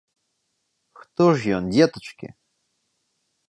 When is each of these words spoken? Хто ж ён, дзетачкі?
Хто 1.01 1.23
ж 1.35 1.53
ён, 1.59 1.63
дзетачкі? 1.77 2.27